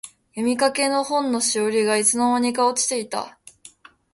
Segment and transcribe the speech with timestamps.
[0.31, 3.37] 読みかけの本のしおりが、いつの間にか落ちていた。